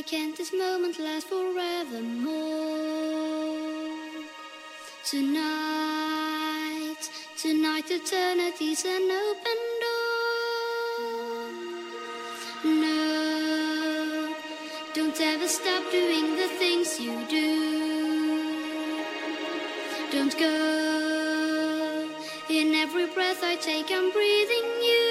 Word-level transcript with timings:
Why 0.00 0.04
can't 0.04 0.34
this 0.34 0.50
moment 0.50 0.98
last 0.98 1.28
forevermore? 1.28 2.32
Tonight, 5.04 7.02
tonight 7.36 7.90
eternity's 7.90 8.86
an 8.86 9.10
open 9.10 9.60
door. 9.82 11.50
No, 12.64 14.34
don't 14.94 15.20
ever 15.20 15.46
stop 15.46 15.82
doing 15.92 16.34
the 16.34 16.48
things 16.58 16.98
you 16.98 17.12
do. 17.28 18.48
Don't 20.12 20.34
go. 20.38 22.08
In 22.48 22.74
every 22.74 23.06
breath 23.08 23.44
I 23.44 23.56
take, 23.56 23.90
I'm 23.90 24.10
breathing 24.12 24.64
you. 24.80 25.09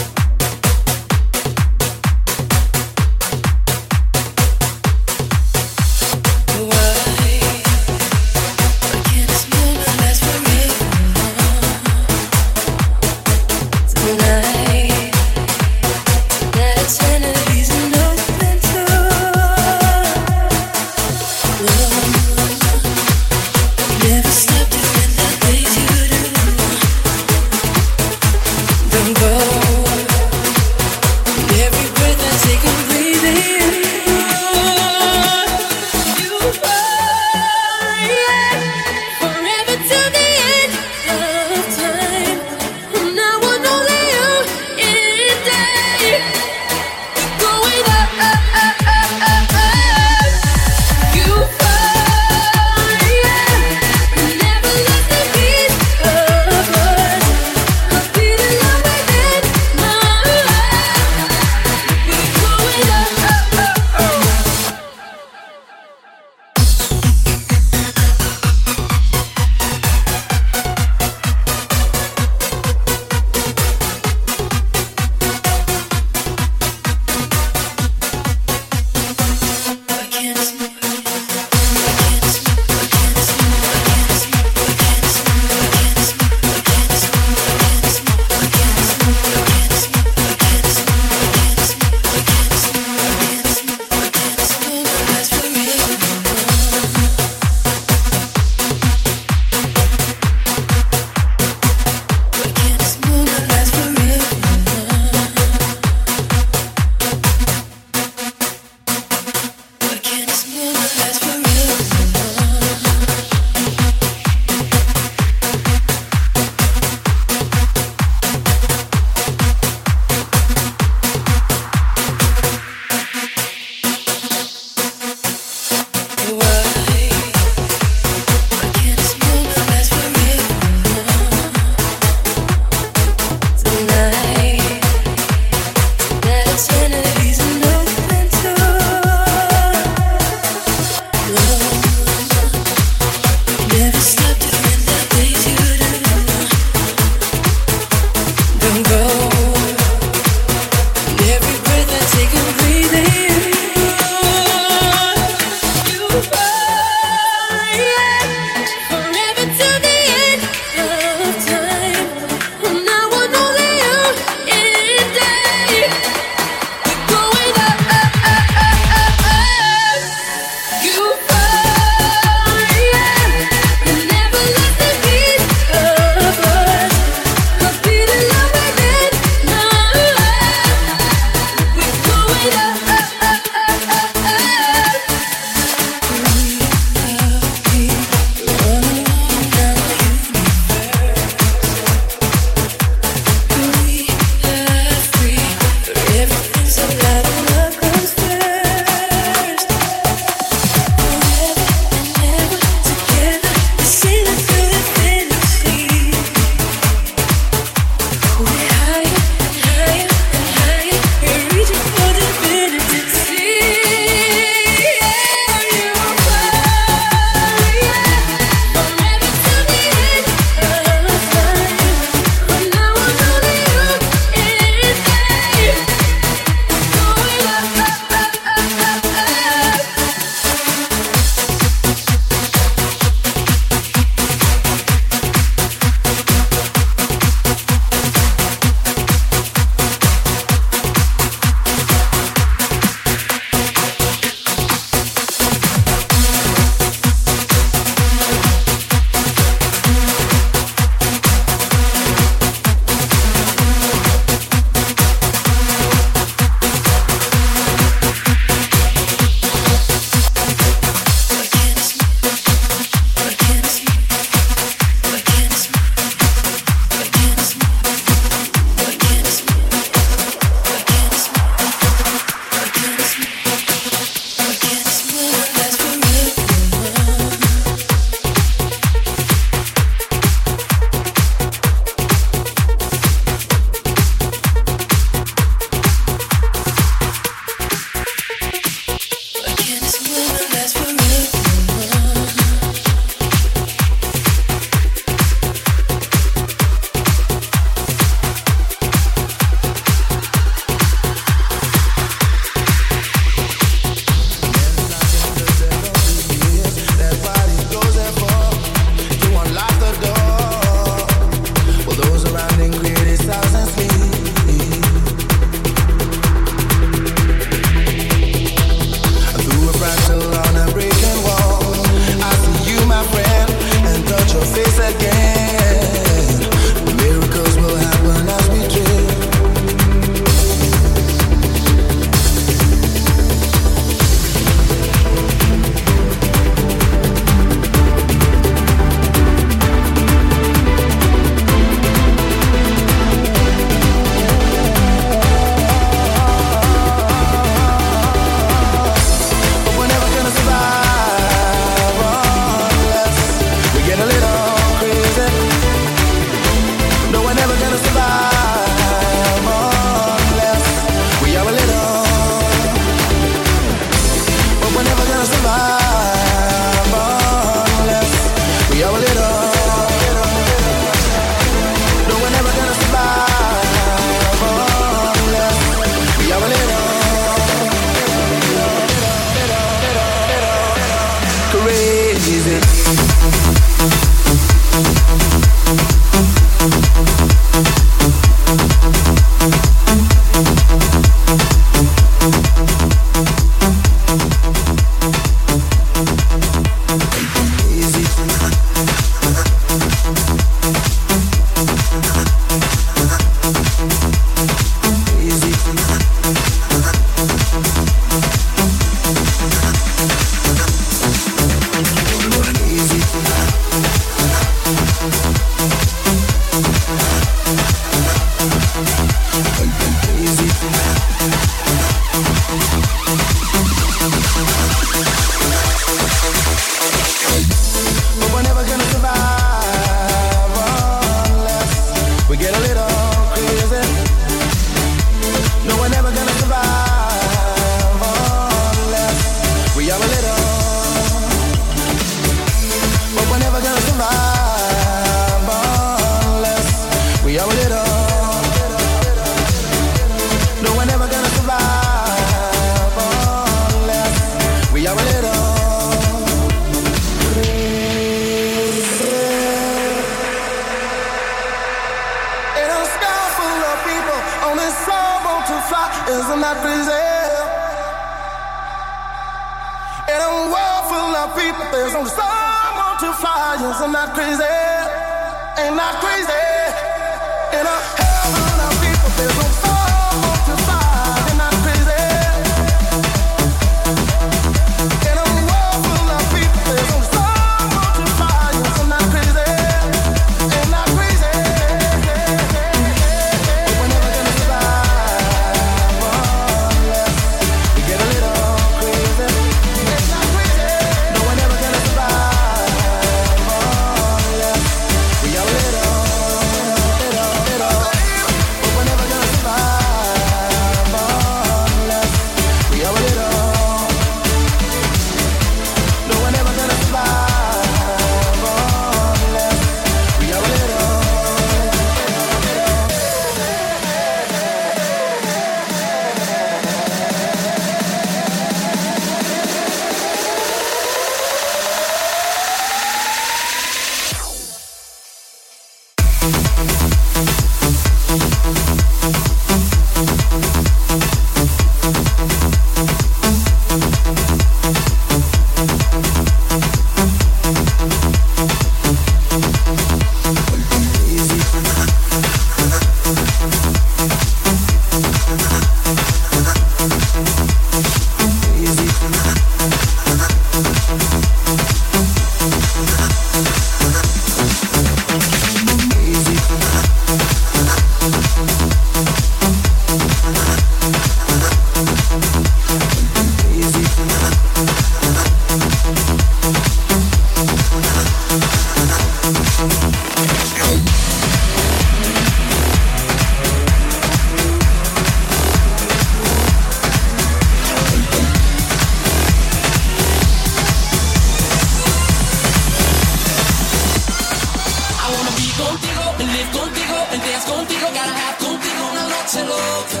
contigo, 597.62 597.86
gotta 597.94 598.14
have 598.22 598.38
contigo 598.38 598.90
una 598.90 599.02
noche 599.06 599.44
loca. 599.44 600.00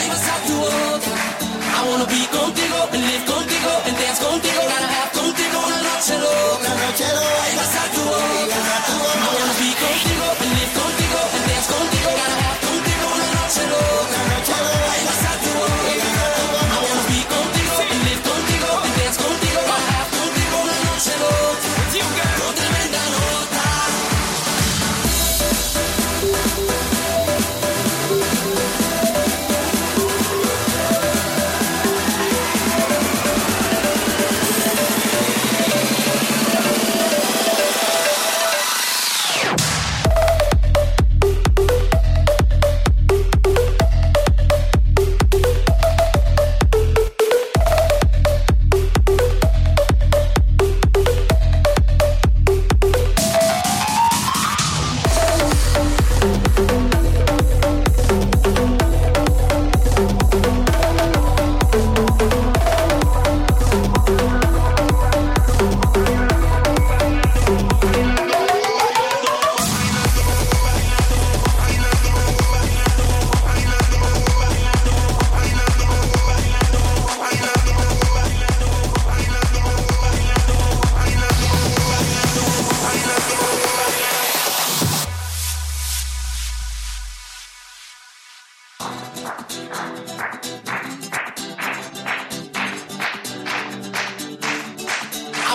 I 0.00 0.08
must 0.08 0.24
have 0.24 0.46
to 0.48 0.54
walk. 0.64 1.02
I 1.76 1.88
wanna 1.88 2.06
be 2.06 2.26
contigo 2.32 2.80
and 2.92 3.02
live 3.08 3.24
contigo 3.26 3.72
and 3.86 3.96
dance 3.98 4.20
contigo, 4.20 4.60
gotta 4.72 4.86
have 4.96 5.17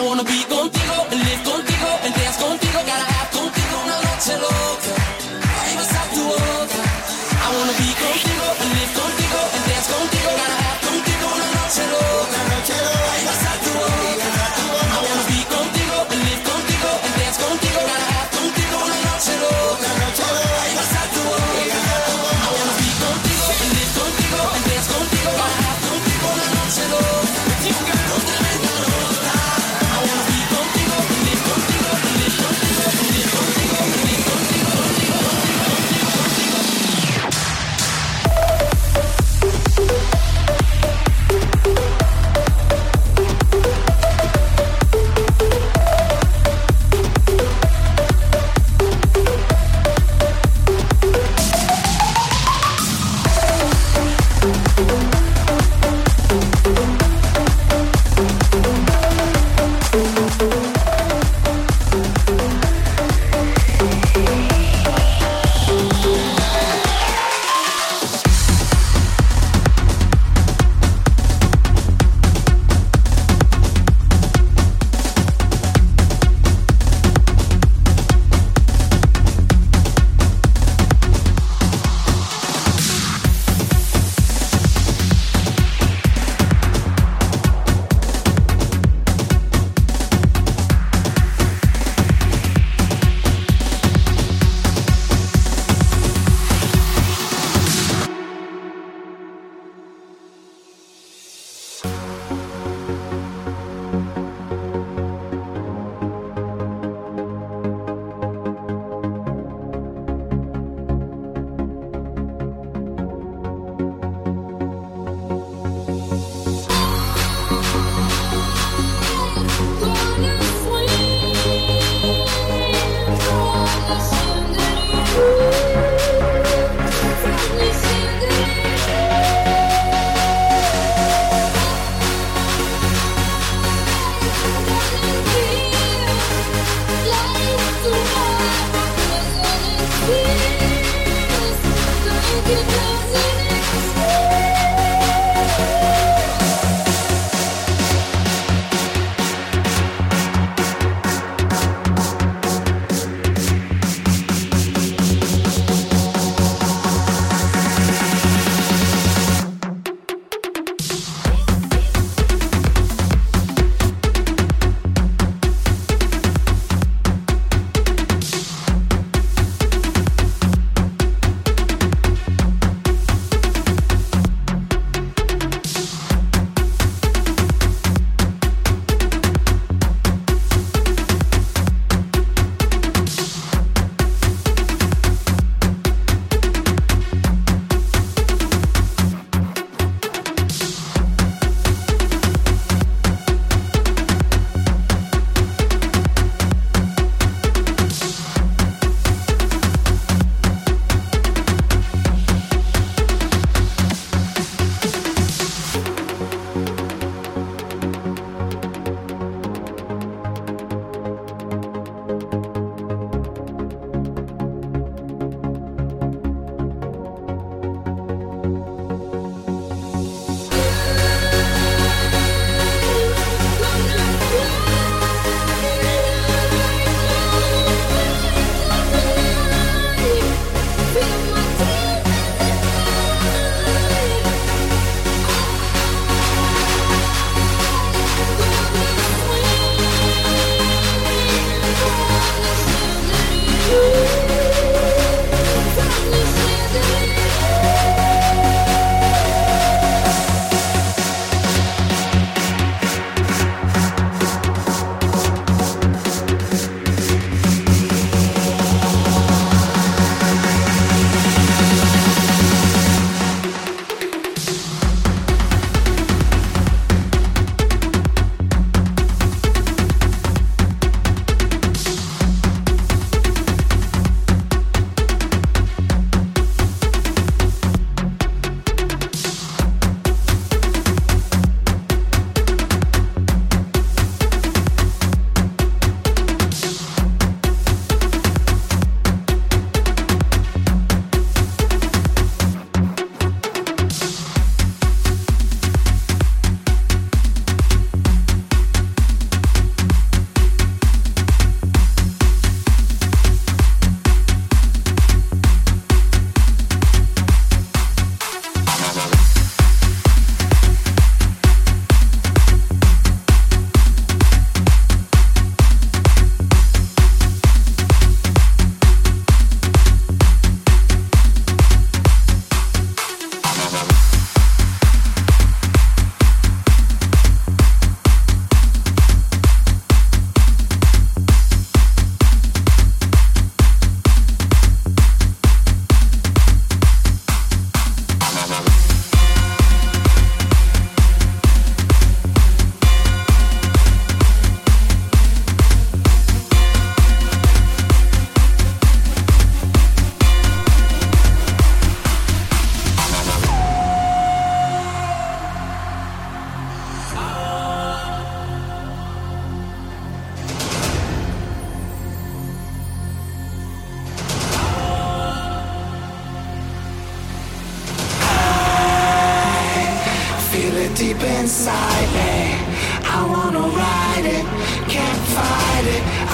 wanna 0.05 0.24
be 0.24 0.43
contigo, 0.50 0.95
live 1.12 1.43
contigo, 1.43 1.88
el 2.03 2.13
días 2.13 2.38
contigo, 2.38 2.79
cada 2.86 3.05
app 3.22 3.31
contigo, 3.31 3.81
una 3.86 3.95
noche 4.01 4.33
loca. 4.38 4.83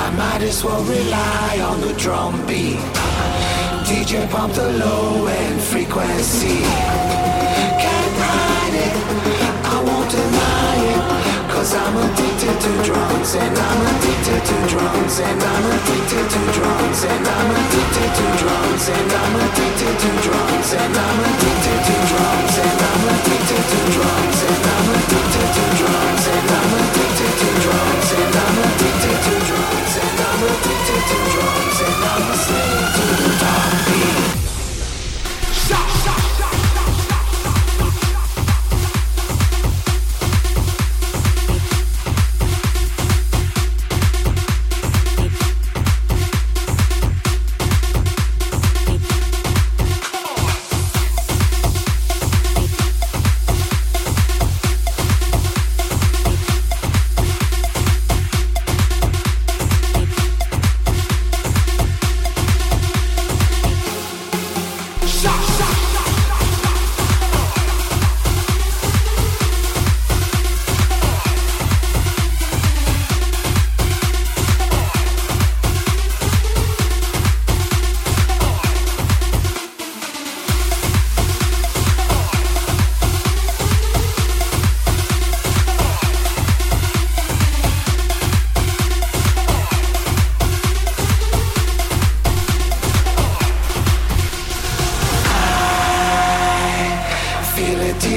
I 0.09 0.15
might 0.17 0.41
as 0.41 0.65
well 0.65 0.81
rely 0.89 1.61
on 1.69 1.81
the 1.85 1.93
drum 1.93 2.33
beat. 2.49 2.81
DJ 3.85 4.25
pump 4.33 4.57
the 4.57 4.65
low 4.81 5.27
end 5.29 5.61
frequency. 5.61 6.65
Can't 7.77 8.15
hide 8.17 8.75
it, 8.89 8.93
I 9.69 9.77
won't 9.85 10.09
deny 10.09 10.77
it. 10.97 11.01
Cause 11.53 11.77
I'm 11.77 11.93
addicted 11.93 12.57
to 12.57 12.71
drums 12.89 13.37
and 13.37 13.53
I'm 13.53 13.81
addicted 13.85 14.41
to 14.49 14.57
drums 14.73 15.15
and 15.21 15.37
I'm 15.45 15.65
addicted 15.77 16.25
to 16.25 16.41
drums 16.57 17.01
and 17.05 17.25
I'm 17.29 17.49
addicted 17.53 18.09
to 18.17 18.25
drums 18.41 18.85
and 18.89 19.09
I'm 19.13 19.35
addicted 19.45 19.93
to 19.93 20.09
drums 20.25 20.73
and 20.73 20.89
I'm 20.89 21.19
addicted 21.21 21.81
to 21.85 21.97
drums 22.09 22.57
and 22.57 22.81
I'm 22.81 23.05
addicted 23.13 23.61
to 23.61 23.79
drums 23.93 24.41
and 24.41 24.65
I'm 24.73 24.89
addicted 24.89 25.49
to 25.53 25.65
drums 25.77 26.25
and 26.33 26.49
I'm 26.49 26.71
addicted 26.81 27.33
to 27.37 27.49
drums 27.61 28.09
and 28.09 28.33
I'm 28.33 28.57
addicted 28.57 28.98
two 31.09 31.15
drums 31.15 31.81
and 31.81 32.03
I'm 32.05 32.31
asleep. 32.33 32.58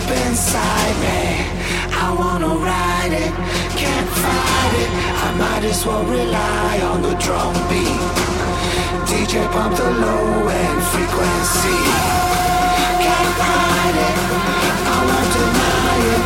Deep 0.03 0.17
inside 0.27 0.97
me. 1.01 1.47
I 1.93 2.15
wanna 2.19 2.55
ride 2.59 3.13
it, 3.13 3.33
can't 3.77 4.09
fight 4.23 4.75
it. 4.83 4.91
I 5.27 5.31
might 5.39 5.65
as 5.65 5.85
well 5.87 6.05
rely 6.05 6.81
on 6.91 7.03
the 7.03 7.15
drum 7.23 7.55
beat. 7.71 8.03
DJ 9.07 9.45
pump 9.53 9.77
the 9.77 9.91
low 10.05 10.49
end 10.49 10.81
frequency. 10.93 11.79
Can't 13.05 13.35
hide 13.43 13.99
it, 14.09 14.17
I 14.95 14.99
won't 15.09 15.31
deny 15.37 15.97
it. 16.15 16.25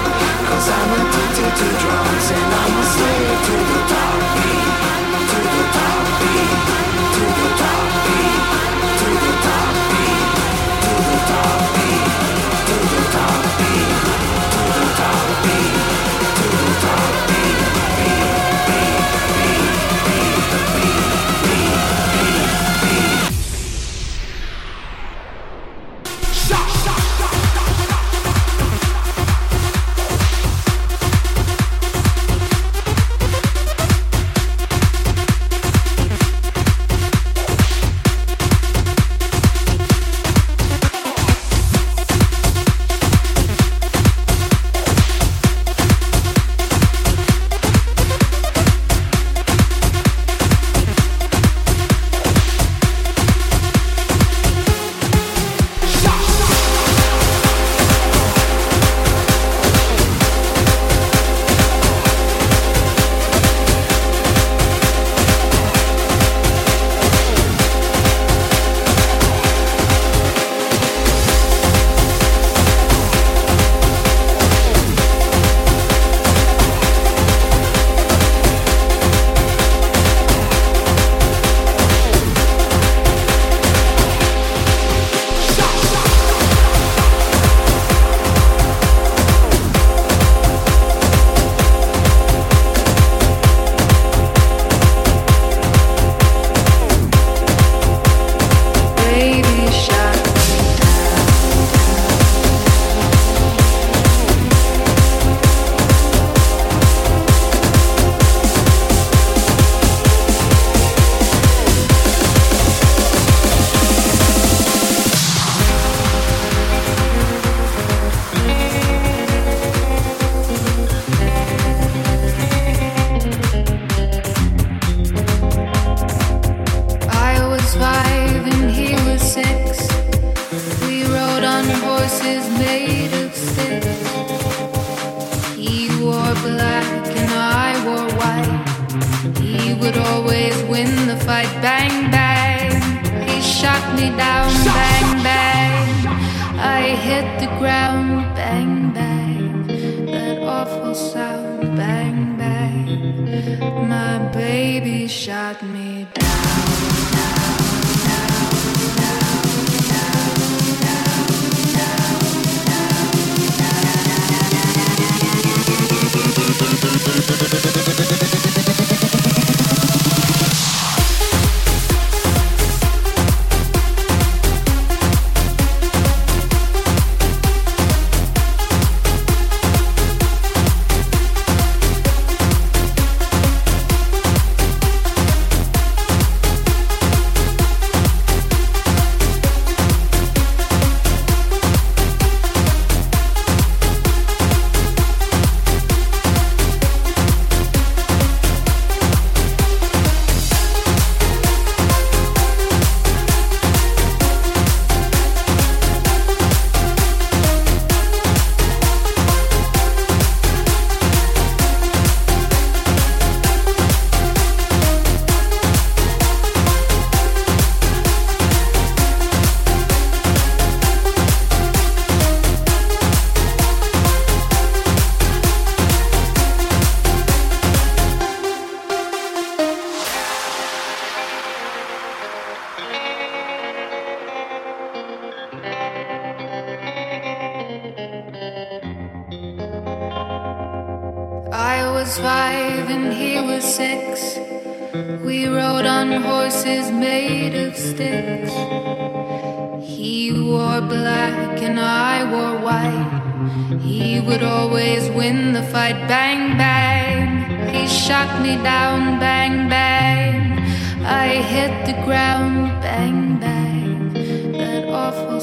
Cause 0.48 0.66
I'm 0.78 0.90
addicted 1.00 1.52
to 1.60 1.68
drums 1.82 2.26
and 2.38 2.48
I'm 2.62 2.74
a 2.80 2.86
slave 2.94 3.38
to 3.46 3.56
the 3.72 3.80
dark 3.92 4.24
beat. 4.36 4.72
To 5.30 5.38
the 5.54 5.64
dark 5.76 6.08
beat, 6.20 6.60
to 7.16 7.24
the 7.40 7.48
dark 7.60 7.92
beat, 8.06 8.45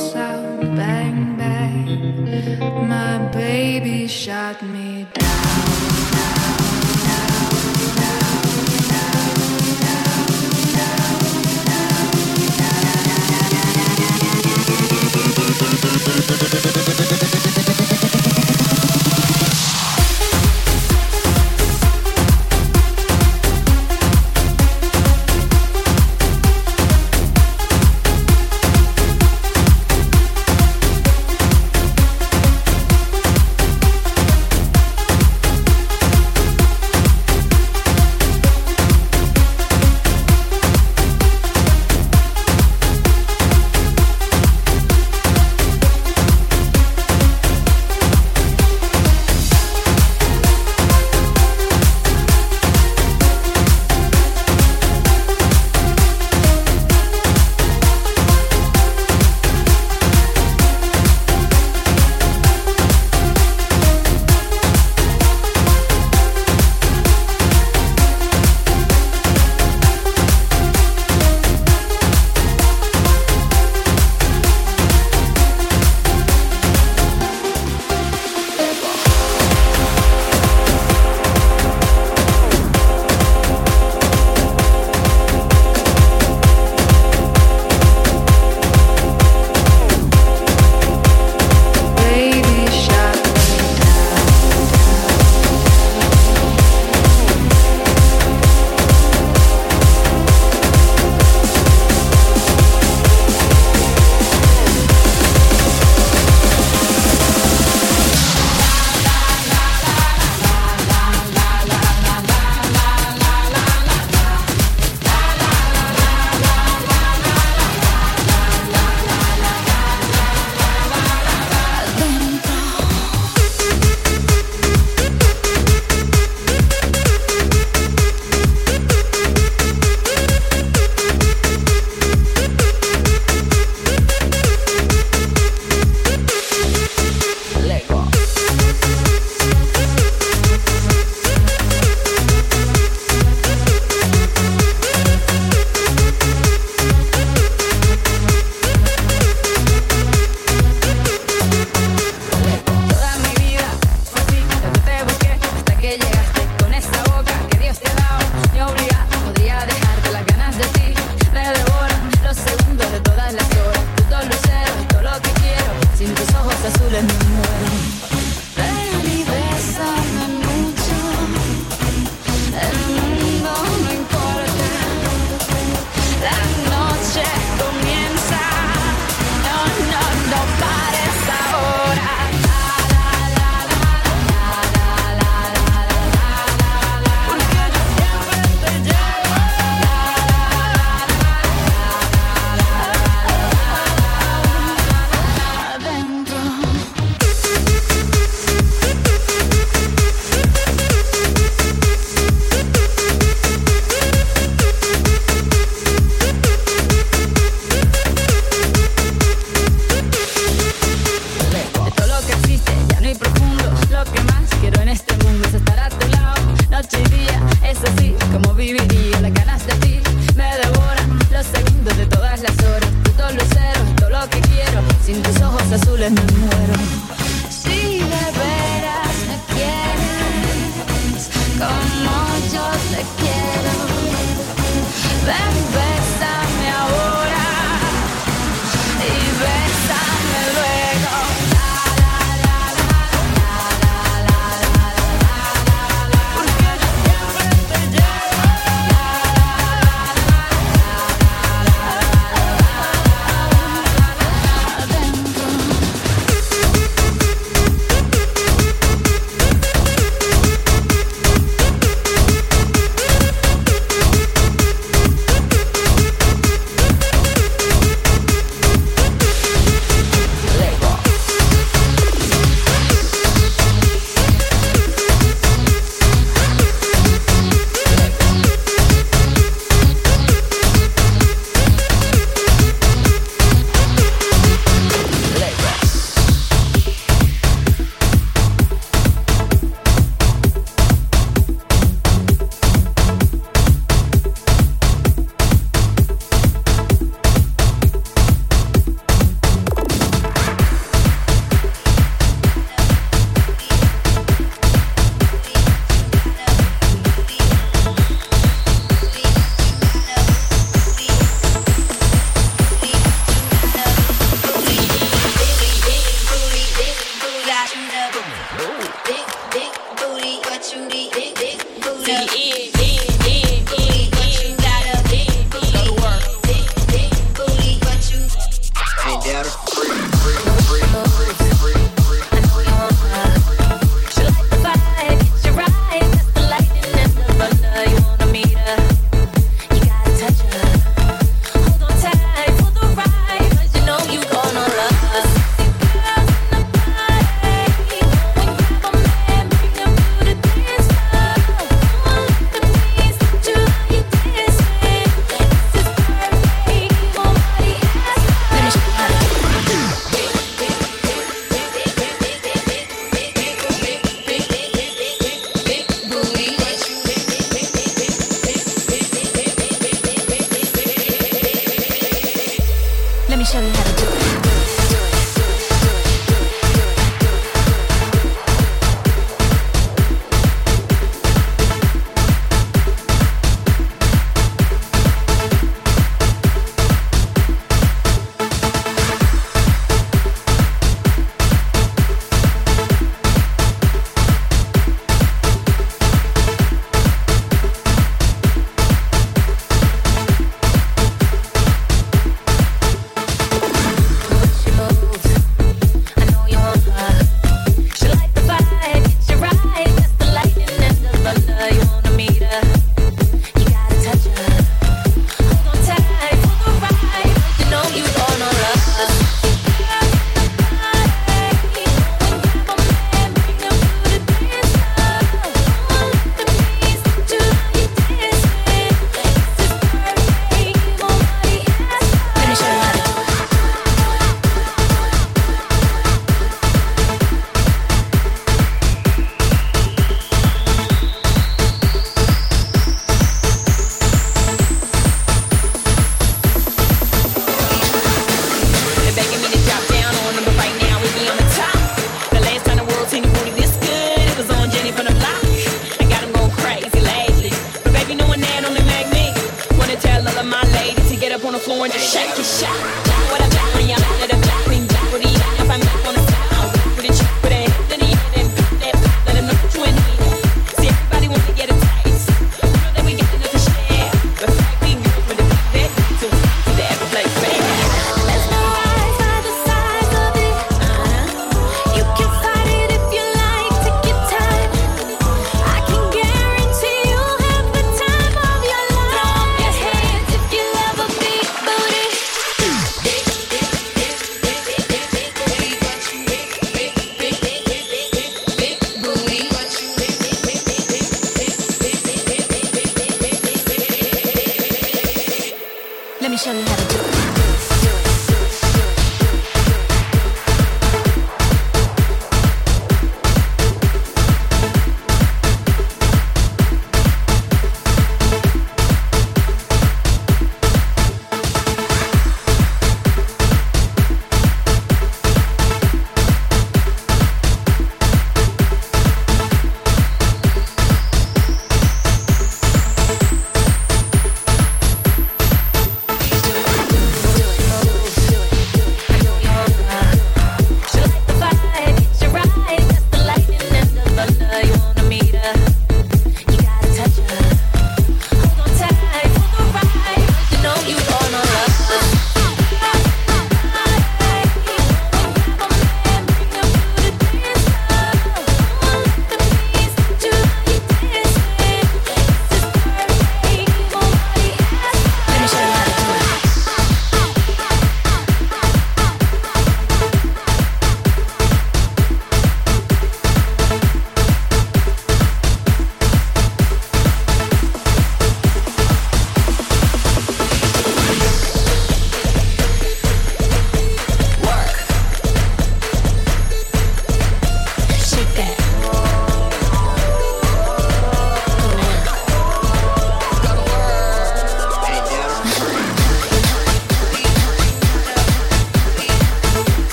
sound 0.00 0.76
bang 0.76 1.36
bang. 1.36 2.88
My 2.88 3.18
baby 3.32 4.06
shot 4.06 4.62
me 4.62 5.06
down. 5.14 5.40